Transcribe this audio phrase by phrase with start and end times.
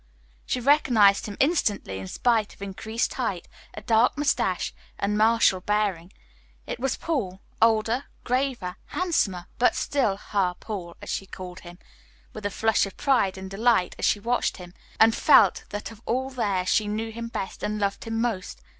[0.47, 6.11] She recognized him instantly, in spite of increased height, a dark moustache, and martial bearing.
[6.65, 11.77] It was Paul, older, graver, handsomer, but still "her Paul," as she called him,
[12.33, 16.01] with a flush of pride and delight as she watched him, and felt that of
[16.07, 18.59] all there she knew him best and loved him most.